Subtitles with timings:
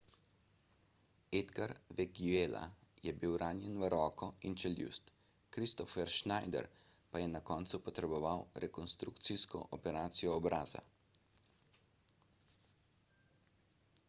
[1.39, 2.61] edgar veguilla
[3.07, 5.11] je bil ranjen v roko in čeljust
[5.57, 6.69] kristoffer schneider
[7.11, 10.81] pa je na koncu potreboval rekonstrukcijsko operacijo obraza